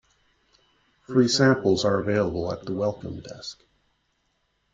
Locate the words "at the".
2.51-2.73